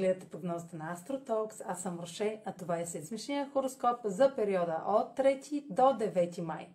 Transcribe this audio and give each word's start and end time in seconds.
гледате 0.00 0.28
прогнозата 0.28 0.76
на 0.76 0.96
AstroTalks. 0.96 1.62
Аз 1.66 1.82
съм 1.82 2.00
Роше, 2.00 2.42
а 2.44 2.52
това 2.52 2.78
е 2.78 2.86
седмичния 2.86 3.50
хороскоп 3.50 3.96
за 4.04 4.34
периода 4.36 4.82
от 4.86 5.18
3 5.18 5.66
до 5.70 5.82
9 5.82 6.40
май. 6.40 6.68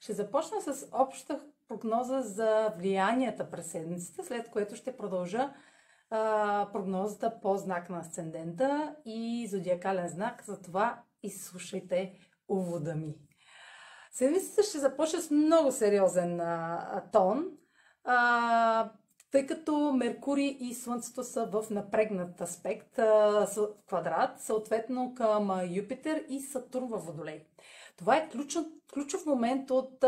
Ще 0.00 0.12
започна 0.12 0.60
с 0.60 0.88
обща 0.92 1.40
прогноза 1.68 2.20
за 2.20 2.72
влиянията 2.78 3.50
през 3.50 3.70
седмицата, 3.70 4.24
след 4.24 4.50
което 4.50 4.76
ще 4.76 4.96
продължа 4.96 5.54
а, 6.10 6.68
прогнозата 6.72 7.40
по 7.42 7.56
знак 7.56 7.90
на 7.90 7.98
асцендента 7.98 8.96
и 9.04 9.48
зодиакален 9.50 10.08
знак. 10.08 10.44
Затова 10.46 11.02
изслушайте 11.22 12.18
увода 12.48 12.94
ми. 12.94 13.14
Седмицата 14.10 14.62
ще 14.62 14.78
започне 14.78 15.20
с 15.20 15.30
много 15.30 15.72
сериозен 15.72 16.40
а, 16.40 17.02
тон. 17.12 17.44
А, 18.04 18.90
тъй 19.32 19.46
като 19.46 19.92
Меркурий 19.92 20.56
и 20.60 20.74
Слънцето 20.74 21.24
са 21.24 21.46
в 21.46 21.64
напрегнат 21.70 22.40
аспект, 22.40 22.98
квадрат, 23.86 24.40
съответно 24.40 25.14
към 25.14 25.60
Юпитер 25.70 26.24
и 26.28 26.40
Сатурн 26.40 26.86
във 26.86 27.06
Водолей. 27.06 27.44
Това 27.96 28.16
е 28.16 28.28
ключов, 28.28 28.66
ключов 28.94 29.26
момент 29.26 29.70
от 29.70 30.00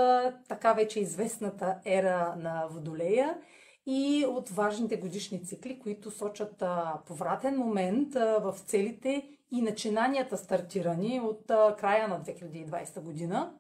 така 0.48 0.73
вече 0.73 1.00
известната 1.00 1.78
ера 1.84 2.34
на 2.38 2.66
Водолея 2.70 3.38
и 3.87 4.27
от 4.28 4.48
важните 4.48 4.97
годишни 4.97 5.45
цикли, 5.45 5.78
които 5.78 6.11
сочат 6.11 6.62
повратен 7.06 7.59
момент 7.59 8.14
в 8.14 8.55
целите 8.66 9.28
и 9.52 9.62
начинанията 9.62 10.36
стартирани 10.36 11.20
от 11.20 11.47
края 11.78 12.09
на 12.09 12.20
2020 12.20 13.00
година. 13.00 13.52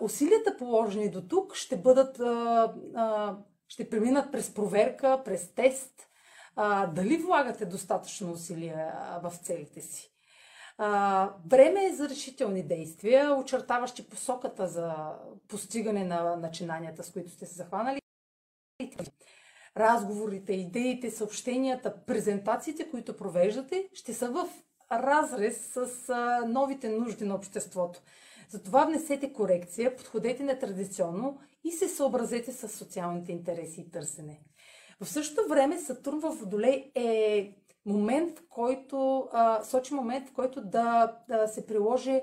Усилията 0.00 0.56
положени 0.56 1.10
до 1.10 1.22
тук 1.22 1.54
ще 1.54 1.76
бъдат 1.76 2.20
ще 3.68 3.90
преминат 3.90 4.32
през 4.32 4.54
проверка, 4.54 5.22
през 5.24 5.54
тест, 5.54 6.08
а, 6.56 6.86
дали 6.86 7.16
влагате 7.16 7.66
достатъчно 7.66 8.32
усилия 8.32 8.94
в 9.22 9.32
целите 9.42 9.80
си. 9.80 10.12
А, 10.78 11.30
време 11.46 11.84
е 11.84 11.94
за 11.94 12.08
решителни 12.08 12.62
действия, 12.62 13.34
очертаващи 13.34 14.08
посоката 14.08 14.68
за 14.68 14.94
постигане 15.48 16.04
на 16.04 16.36
начинанията, 16.36 17.02
с 17.02 17.12
които 17.12 17.30
сте 17.30 17.46
се 17.46 17.54
захванали. 17.54 18.00
Разговорите, 19.76 20.52
идеите, 20.52 21.10
съобщенията, 21.10 22.04
презентациите, 22.06 22.90
които 22.90 23.16
провеждате, 23.16 23.88
ще 23.92 24.14
са 24.14 24.30
в 24.30 24.48
разрез 24.92 25.66
с 25.66 26.08
а, 26.08 26.44
новите 26.48 26.88
нужди 26.88 27.24
на 27.24 27.34
обществото. 27.34 28.00
Затова 28.48 28.84
внесете 28.84 29.32
корекция, 29.32 29.96
подходете 29.96 30.42
нетрадиционно 30.42 31.40
и 31.64 31.72
се 31.72 31.88
съобразете 31.88 32.52
с 32.52 32.68
социалните 32.68 33.32
интереси 33.32 33.80
и 33.80 33.90
търсене. 33.90 34.40
В 35.00 35.08
същото 35.08 35.48
време 35.48 35.78
Сатурн 35.78 36.20
в 36.20 36.30
Водолей 36.30 36.92
е 36.94 37.54
момент, 37.86 38.38
в 38.38 38.42
който 38.48 39.28
а, 39.32 39.64
сочи 39.64 39.94
момент, 39.94 40.28
в 40.28 40.32
който 40.32 40.60
да, 40.64 41.16
да 41.28 41.48
се 41.48 41.66
приложи 41.66 42.20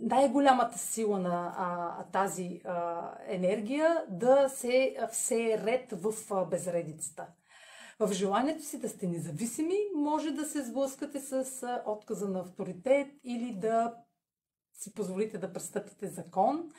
най-голямата 0.00 0.78
сила 0.78 1.18
на 1.18 1.54
а, 1.56 2.04
тази 2.12 2.60
а, 2.64 3.10
енергия 3.26 4.04
да 4.08 4.48
се 4.48 4.96
все 5.12 5.62
ред 5.66 5.92
в 5.92 6.14
а, 6.30 6.44
безредицата. 6.44 7.26
В 8.00 8.12
желанието 8.12 8.64
си 8.64 8.80
да 8.80 8.88
сте 8.88 9.06
независими, 9.06 9.76
може 9.94 10.30
да 10.30 10.44
се 10.44 10.62
сблъскате 10.62 11.20
с 11.20 11.62
а, 11.62 11.82
отказа 11.86 12.28
на 12.28 12.40
авторитет 12.40 13.08
или 13.24 13.54
да 13.54 13.94
си 14.74 14.94
позволите 14.94 15.38
да 15.38 15.52
престъпите 15.52 16.06
закон 16.06 16.70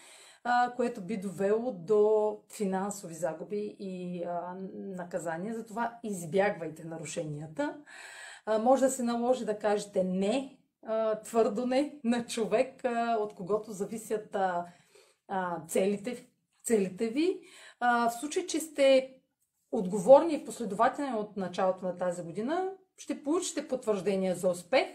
което 0.76 1.02
би 1.02 1.18
довело 1.18 1.72
до 1.72 2.38
финансови 2.58 3.14
загуби 3.14 3.76
и 3.80 4.26
наказания. 4.74 5.56
Затова 5.56 6.00
избягвайте 6.04 6.84
нарушенията. 6.84 7.78
Може 8.62 8.82
да 8.82 8.92
се 8.92 9.04
наложи 9.04 9.46
да 9.46 9.60
кажете 9.60 10.04
не, 10.04 10.58
твърдо 11.24 11.66
не 11.66 11.96
на 12.04 12.26
човек, 12.26 12.82
от 13.20 13.36
когото 13.36 13.72
зависят 13.72 14.38
целите, 15.68 16.28
целите 16.64 17.08
ви. 17.08 17.40
В 17.82 18.12
случай, 18.20 18.46
че 18.46 18.60
сте 18.60 19.16
отговорни 19.72 20.34
и 20.34 20.46
последователни 20.46 21.14
от 21.16 21.38
началото 21.38 21.86
на 21.86 21.98
тази 21.98 22.24
година, 22.24 22.70
ще 22.98 23.24
получите 23.24 23.68
потвърждение 23.68 24.36
за 24.36 24.50
успех 24.50 24.88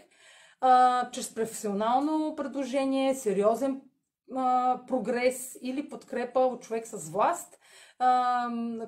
чрез 1.11 1.35
професионално 1.35 2.35
предложение, 2.35 3.15
сериозен 3.15 3.81
прогрес 4.87 5.57
или 5.61 5.89
подкрепа 5.89 6.39
от 6.39 6.61
човек 6.61 6.87
с 6.87 7.09
власт, 7.09 7.59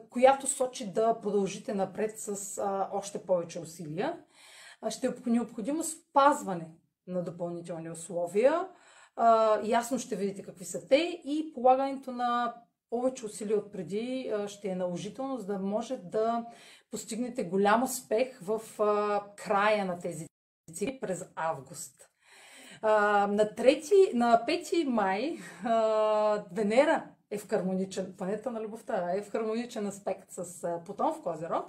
която 0.09 0.47
сочи 0.47 0.93
да 0.93 1.19
продължите 1.21 1.73
напред 1.73 2.19
с 2.19 2.61
още 2.91 3.25
повече 3.25 3.59
усилия. 3.59 4.19
Ще 4.89 5.07
е 5.07 5.11
необходимо 5.25 5.83
спазване 5.83 6.67
на 7.07 7.23
допълнителни 7.23 7.91
условия. 7.91 8.67
Ясно 9.63 9.99
ще 9.99 10.15
видите 10.15 10.43
какви 10.43 10.65
са 10.65 10.87
те 10.87 11.21
и 11.25 11.51
полагането 11.53 12.11
на 12.11 12.55
повече 12.89 13.25
усилия 13.25 13.57
от 13.57 13.71
преди 13.71 14.33
ще 14.47 14.67
е 14.67 14.75
наложително, 14.75 15.37
за 15.37 15.45
да 15.45 15.59
може 15.59 15.97
да 15.97 16.45
постигнете 16.91 17.43
голям 17.43 17.83
успех 17.83 18.39
в 18.41 18.61
края 19.35 19.85
на 19.85 19.99
тези 19.99 20.27
цикли 20.73 20.99
през 20.99 21.25
август. 21.35 22.09
На, 22.83 23.49
3, 23.57 24.13
на 24.13 24.45
5 24.47 24.83
май 24.83 25.37
а, 25.65 26.43
Венера 26.51 27.03
е 27.31 27.37
в 27.37 27.49
хармоничен, 27.49 28.13
планета 28.17 28.51
на 28.51 28.61
любовта, 28.61 29.11
е 29.15 29.21
в 29.21 29.31
хармоничен 29.31 29.87
аспект 29.87 30.31
с 30.31 30.67
Плутон 30.85 31.13
в 31.13 31.21
Козерог 31.21 31.65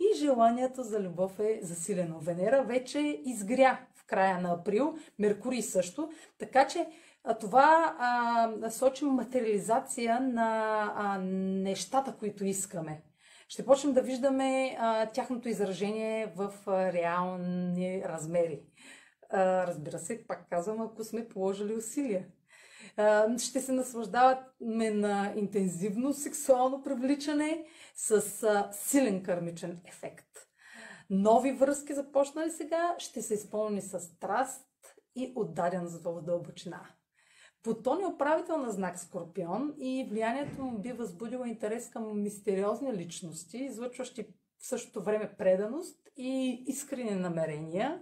и 0.00 0.18
желанието 0.18 0.82
за 0.82 1.00
любов 1.00 1.38
е 1.38 1.60
засилено. 1.62 2.18
Венера 2.18 2.62
вече 2.62 3.20
изгря 3.24 3.80
в 3.94 4.06
края 4.06 4.40
на 4.40 4.52
април, 4.52 4.94
Меркурий 5.18 5.62
също, 5.62 6.10
така 6.38 6.66
че 6.66 6.86
а, 7.24 7.34
това 7.34 7.96
а, 7.98 8.70
сочи 8.70 9.04
материализация 9.04 10.20
на 10.20 10.82
а, 10.96 11.18
нещата, 11.18 12.16
които 12.18 12.44
искаме. 12.44 13.02
Ще 13.48 13.66
почнем 13.66 13.92
да 13.92 14.02
виждаме 14.02 14.76
а, 14.80 15.06
тяхното 15.06 15.48
изражение 15.48 16.32
в 16.36 16.52
а, 16.66 16.92
реални 16.92 18.02
размери. 18.04 18.60
Разбира 19.32 19.98
се, 19.98 20.24
пак 20.26 20.48
казвам, 20.50 20.80
ако 20.80 21.04
сме 21.04 21.28
положили 21.28 21.74
усилия. 21.76 22.26
Ще 23.38 23.60
се 23.60 23.72
наслаждаваме 23.72 24.90
на 24.90 25.32
интензивно 25.36 26.12
сексуално 26.12 26.82
привличане 26.82 27.64
с 27.94 28.22
силен 28.72 29.22
кърмичен 29.22 29.80
ефект. 29.84 30.26
Нови 31.10 31.52
връзки, 31.52 31.94
започнали 31.94 32.50
сега, 32.50 32.94
ще 32.98 33.22
се 33.22 33.34
изпълни 33.34 33.82
с 33.82 34.00
страст 34.00 34.68
и 35.16 35.32
отдаден 35.36 35.86
за 35.86 36.02
дълбочина. 36.02 36.80
Плутон 37.62 38.02
е 38.02 38.06
управител 38.06 38.56
на 38.56 38.70
знак 38.70 38.98
Скорпион 38.98 39.74
и 39.78 40.06
влиянието 40.10 40.62
му 40.62 40.78
би 40.78 40.92
възбудило 40.92 41.44
интерес 41.44 41.90
към 41.90 42.22
мистериозни 42.22 42.92
личности, 42.92 43.58
излъчващи 43.58 44.26
в 44.58 44.66
същото 44.66 45.02
време 45.02 45.34
преданост 45.38 46.08
и 46.16 46.64
искрени 46.66 47.14
намерения 47.14 48.00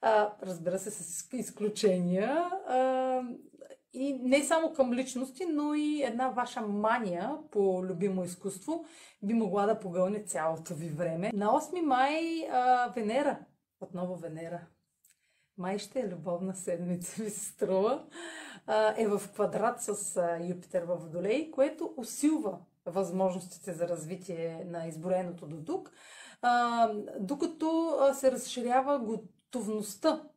а, 0.00 0.32
разбира 0.42 0.78
се, 0.78 0.90
с 0.90 1.28
изключения. 1.32 2.50
А, 2.68 3.22
и 3.92 4.12
не 4.22 4.44
само 4.44 4.72
към 4.72 4.92
личности, 4.92 5.46
но 5.46 5.74
и 5.74 6.02
една 6.02 6.28
ваша 6.28 6.60
мания 6.60 7.36
по 7.50 7.84
любимо 7.84 8.24
изкуство 8.24 8.84
би 9.22 9.34
могла 9.34 9.66
да 9.66 9.80
погълне 9.80 10.22
цялото 10.22 10.74
ви 10.74 10.88
време. 10.88 11.30
На 11.34 11.46
8 11.46 11.80
май 11.80 12.48
а, 12.52 12.92
Венера, 12.96 13.38
отново 13.80 14.16
Венера, 14.16 14.60
май 15.58 15.78
ще 15.78 16.00
е 16.00 16.08
любовна 16.08 16.54
седмица, 16.54 17.22
ви 17.22 17.30
се 17.30 17.44
струва, 17.44 18.04
а, 18.66 18.94
е 18.96 19.08
в 19.08 19.22
квадрат 19.34 19.82
с 19.82 20.16
а, 20.16 20.38
Юпитер 20.44 20.82
в 20.82 20.96
Водолей, 20.96 21.50
което 21.50 21.94
усилва 21.96 22.58
възможностите 22.86 23.72
за 23.72 23.88
развитие 23.88 24.64
на 24.66 24.86
изброеното 24.86 25.46
до 25.46 25.64
тук, 25.64 25.92
а, 26.42 26.88
докато 27.20 27.98
се 28.14 28.32
разширява 28.32 28.98
готовността 28.98 29.37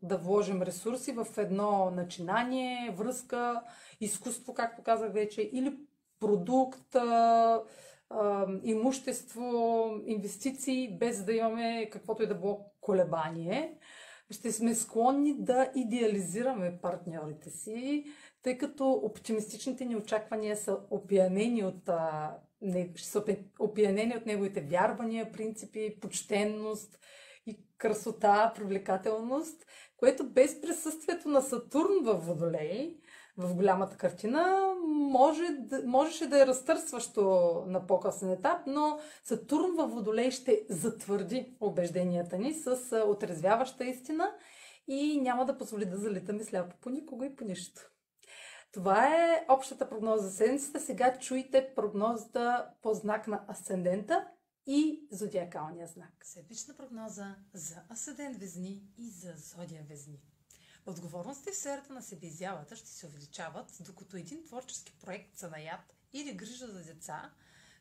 да 0.02 0.18
вложим 0.18 0.62
ресурси 0.62 1.12
в 1.12 1.28
едно 1.38 1.92
начинание, 1.92 2.96
връзка, 2.98 3.64
изкуство, 4.02 4.54
както 4.54 4.84
казах 4.84 5.14
вече, 5.14 5.42
или 5.42 5.78
продукт, 6.20 6.96
имущество, 8.64 9.90
инвестиции, 10.06 10.98
без 10.98 11.24
да 11.24 11.34
имаме 11.34 11.90
каквото 11.92 12.24
и 12.24 12.28
да 12.28 12.36
било 12.36 12.72
колебание. 12.82 13.78
Ще 14.30 14.52
сме 14.52 14.76
склонни 14.76 15.36
да 15.40 15.72
идеализираме 15.76 16.80
партньорите 16.82 17.50
си, 17.50 18.06
тъй 18.44 18.58
като 18.58 18.92
оптимистичните 18.92 19.86
ни 19.86 19.96
очаквания 19.96 20.58
са 20.58 20.80
опиянени 20.90 21.64
от, 21.64 21.90
са 22.98 23.24
опиянени 23.60 24.18
от 24.18 24.26
неговите 24.26 24.62
вярвания, 24.62 25.32
принципи, 25.32 26.00
почтенност– 26.00 27.00
красота, 27.82 28.52
привлекателност, 28.56 29.66
което 29.98 30.30
без 30.30 30.62
присъствието 30.62 31.30
на 31.30 31.42
Сатурн 31.42 32.04
в 32.04 32.14
Водолей 32.14 32.98
в 33.38 33.56
голямата 33.56 33.98
картина, 33.98 34.74
може, 34.88 35.44
можеше 35.86 36.28
да 36.28 36.42
е 36.42 36.48
разтърсващо 36.48 37.24
на 37.68 37.88
по-късен 37.88 38.32
етап, 38.32 38.60
но 38.68 39.00
Сатурн 39.24 39.76
във 39.78 39.92
Водолей 39.92 40.32
ще 40.32 40.66
затвърди 40.70 41.56
убежденията 41.60 42.38
ни 42.38 42.54
с 42.54 42.78
отрезвяваща 43.08 43.86
истина 43.86 44.32
и 44.88 45.22
няма 45.22 45.46
да 45.46 45.58
позволи 45.58 45.86
да 45.86 45.98
залитаме 45.98 46.44
сляпо 46.44 46.76
по 46.82 46.90
никого 46.90 47.24
и 47.24 47.36
по 47.36 47.44
нищо. 47.44 47.82
Това 48.74 49.08
е 49.08 49.46
общата 49.50 49.90
прогноза 49.90 50.28
за 50.28 50.32
седмицата. 50.32 50.80
Сега 50.80 51.18
чуйте 51.20 51.70
прогнозата 51.76 52.68
по 52.82 52.94
знак 52.94 53.28
на 53.28 53.46
асцендента 53.48 54.28
и 54.66 55.08
зодиакалния 55.12 55.88
знак. 55.88 56.14
Седмична 56.24 56.76
прогноза 56.76 57.36
за 57.54 57.84
асцендент 57.90 58.38
Везни 58.38 58.84
и 58.98 59.10
за 59.10 59.34
зодия 59.38 59.84
Везни. 59.84 60.22
Отговорностите 60.86 61.52
в 61.52 61.58
сферата 61.58 61.94
на 61.94 62.02
себеизявата 62.02 62.76
ще 62.76 62.90
се 62.90 63.08
увеличават, 63.08 63.78
докато 63.80 64.18
един 64.18 64.46
творчески 64.46 64.94
проект 65.02 65.38
за 65.38 65.50
наят 65.50 65.94
или 66.14 66.34
грижа 66.34 66.68
за 66.68 66.84
деца 66.84 67.34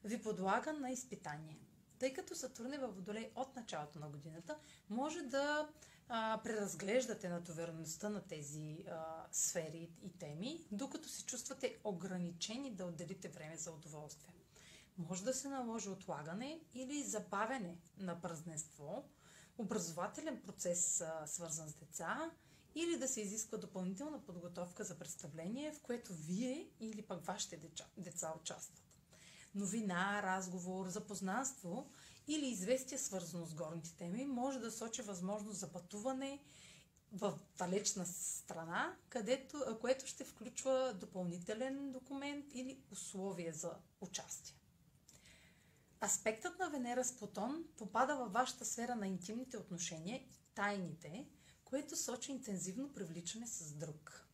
ви 0.05 0.23
подлага 0.23 0.73
на 0.73 0.91
изпитание. 0.91 1.61
Тъй 1.99 2.13
като 2.13 2.35
Сатурн 2.35 2.73
е 2.73 2.79
във 2.79 2.97
Водолей 2.97 3.31
от 3.35 3.57
началото 3.57 3.99
на 3.99 4.09
годината, 4.09 4.59
може 4.89 5.23
да 5.23 5.69
а, 6.09 6.41
преразглеждате 6.45 7.29
натовареността 7.29 8.09
на 8.09 8.27
тези 8.27 8.85
а, 8.91 9.27
сфери 9.33 9.91
и 10.03 10.19
теми, 10.19 10.67
докато 10.73 11.09
се 11.09 11.25
чувствате 11.25 11.81
ограничени 11.85 12.75
да 12.75 12.85
отделите 12.85 13.29
време 13.29 13.57
за 13.57 13.73
удоволствие. 13.73 14.40
Може 15.09 15.25
да 15.25 15.35
се 15.35 15.49
наложи 15.49 15.89
отлагане 15.89 16.61
или 16.75 17.03
забавяне 17.03 17.79
на 17.99 18.21
празненство, 18.21 19.05
образователен 19.59 20.43
процес, 20.43 21.05
свързан 21.27 21.69
с 21.69 21.75
деца, 21.75 22.31
или 22.75 22.99
да 22.99 23.09
се 23.09 23.21
изисква 23.21 23.59
допълнителна 23.59 24.25
подготовка 24.25 24.85
за 24.85 24.99
представление, 24.99 25.73
в 25.73 25.83
което 25.83 26.13
вие 26.15 26.71
или 26.81 27.03
пък 27.03 27.25
вашите 27.25 27.57
деца, 27.57 27.87
деца 27.97 28.35
участват. 28.41 28.83
Новина, 29.55 30.23
разговор, 30.23 30.89
запознанство 30.89 31.91
или 32.29 32.47
известие 32.47 32.99
свързано 32.99 33.47
с 33.47 33.55
горните 33.55 33.97
теми 33.97 34.27
може 34.27 34.59
да 34.59 34.71
сочи 34.71 35.03
възможност 35.03 35.59
за 35.59 35.73
пътуване 35.73 36.43
в 37.13 37.39
далечна 37.59 38.07
страна, 38.07 38.97
което 39.81 40.07
ще 40.07 40.25
включва 40.25 40.95
допълнителен 40.95 41.93
документ 41.93 42.47
или 42.55 42.83
условие 42.91 43.53
за 43.53 43.73
участие. 44.01 44.60
Аспектът 46.05 46.59
на 46.59 46.71
Венера 46.71 47.05
с 47.05 47.17
Плутон 47.17 47.65
попада 47.77 48.17
във 48.17 48.33
вашата 48.33 48.65
сфера 48.65 48.95
на 48.95 49.07
интимните 49.07 49.59
отношения, 49.59 50.21
тайните, 50.55 51.27
което 51.65 51.97
сочи 51.97 52.33
интензивно 52.33 52.93
привличане 52.93 53.47
с 53.47 53.73
друг. 53.73 54.27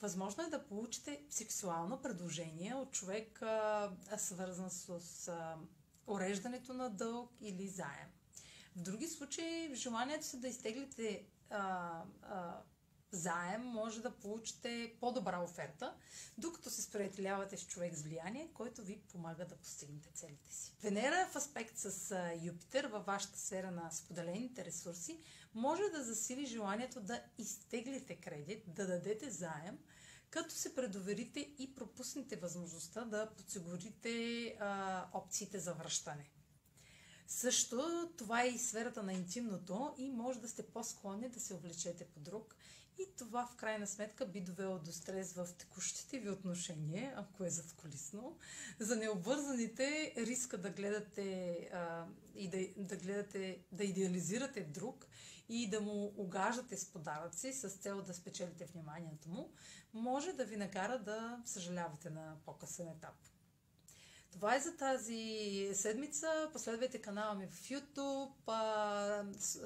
Възможно 0.00 0.44
е 0.44 0.50
да 0.50 0.66
получите 0.66 1.24
сексуално 1.30 2.02
предложение 2.02 2.74
от 2.74 2.92
човек, 2.92 3.42
а, 3.42 3.90
свързан 4.16 4.70
с 4.70 5.28
а, 5.28 5.56
уреждането 6.06 6.74
на 6.74 6.90
дълг 6.90 7.30
или 7.40 7.68
заем. 7.68 8.08
В 8.76 8.82
други 8.82 9.08
случаи, 9.08 9.74
желанието 9.74 10.26
си 10.26 10.40
да 10.40 10.48
изтеглите 10.48 11.26
а, 11.50 12.02
а, 12.22 12.62
заем, 13.12 13.62
може 13.62 14.02
да 14.02 14.10
получите 14.10 14.94
по-добра 15.00 15.40
оферта, 15.40 15.94
докато 16.38 16.70
се 16.70 16.82
сприятелявате 16.82 17.56
с 17.56 17.66
човек 17.66 17.94
с 17.94 18.02
влияние, 18.02 18.50
който 18.54 18.82
ви 18.82 19.00
помага 19.12 19.46
да 19.46 19.56
постигнете 19.56 20.10
целите 20.14 20.54
си. 20.54 20.74
Венера 20.82 21.28
в 21.32 21.36
аспект 21.36 21.78
с 21.78 22.16
Юпитер 22.42 22.84
във 22.84 23.06
вашата 23.06 23.38
сфера 23.38 23.70
на 23.70 23.90
споделените 23.90 24.64
ресурси 24.64 25.20
може 25.54 25.82
да 25.82 26.04
засили 26.04 26.46
желанието 26.46 27.00
да 27.00 27.22
изтеглите 27.38 28.16
кредит, 28.16 28.62
да 28.66 28.86
дадете 28.86 29.30
заем, 29.30 29.78
като 30.30 30.54
се 30.54 30.74
предоверите 30.74 31.40
и 31.58 31.74
пропуснете 31.74 32.36
възможността 32.36 33.04
да 33.04 33.30
подсигурите 33.36 34.46
а, 34.60 35.06
опциите 35.12 35.58
за 35.58 35.74
връщане. 35.74 36.30
Също 37.26 38.10
това 38.18 38.42
е 38.42 38.48
и 38.48 38.58
сферата 38.58 39.02
на 39.02 39.12
интимното 39.12 39.94
и 39.98 40.10
може 40.10 40.40
да 40.40 40.48
сте 40.48 40.66
по-склонни 40.66 41.28
да 41.28 41.40
се 41.40 41.54
облечете 41.54 42.04
по 42.04 42.20
друг 42.20 42.56
и 42.98 43.06
това 43.18 43.46
в 43.46 43.56
крайна 43.56 43.86
сметка 43.86 44.26
би 44.26 44.40
довело 44.40 44.78
до 44.78 44.92
стрес 44.92 45.32
в 45.32 45.48
текущите 45.58 46.18
ви 46.18 46.30
отношения, 46.30 47.14
ако 47.16 47.44
е 47.44 47.50
задколисно. 47.50 48.38
За 48.80 48.96
необвързаните 48.96 50.14
риска 50.16 50.58
да 50.58 50.70
гледате 50.70 51.54
а, 51.72 52.06
и 52.34 52.48
да, 52.48 52.68
да 52.76 52.96
гледате, 52.96 53.58
да 53.72 53.84
идеализирате 53.84 54.60
друг 54.60 55.06
и 55.48 55.70
да 55.70 55.80
му 55.80 56.14
огаждате 56.16 56.76
с 56.76 56.92
подаръци 56.92 57.52
с 57.52 57.68
цел 57.68 58.02
да 58.02 58.14
спечелите 58.14 58.64
вниманието 58.64 59.28
му, 59.28 59.52
може 59.94 60.32
да 60.32 60.44
ви 60.44 60.56
накара 60.56 60.98
да 60.98 61.42
съжалявате 61.44 62.10
на 62.10 62.36
по-късен 62.44 62.88
етап. 62.88 63.14
Това 64.32 64.56
е 64.56 64.60
за 64.60 64.76
тази 64.76 65.70
седмица. 65.74 66.50
Последвайте 66.52 67.00
канала 67.00 67.34
ми 67.34 67.46
в 67.46 67.60
YouTube, 67.62 68.32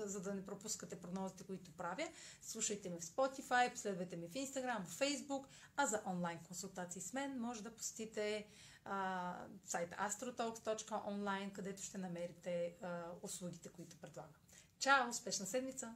за 0.06 0.20
да 0.20 0.34
не 0.34 0.46
пропускате 0.46 1.00
прогнозите, 1.00 1.44
които 1.44 1.70
правя. 1.70 2.08
Слушайте 2.42 2.90
ме 2.90 2.96
в 2.96 3.04
Spotify, 3.04 3.72
последвайте 3.72 4.16
ме 4.16 4.26
в 4.26 4.32
Instagram, 4.32 4.84
в 4.84 4.98
Facebook, 4.98 5.44
а 5.76 5.86
за 5.86 6.02
онлайн 6.06 6.38
консултации 6.46 7.02
с 7.02 7.12
мен 7.12 7.40
може 7.40 7.62
да 7.62 7.74
посетите 7.74 8.46
а, 8.84 9.34
сайта 9.64 9.96
astrotalks.online, 9.96 11.52
където 11.52 11.82
ще 11.82 11.98
намерите 11.98 12.76
услугите, 13.22 13.68
които 13.68 13.96
предлагам. 13.96 14.34
Чао! 14.78 15.08
Успешна 15.10 15.46
седмица! 15.46 15.94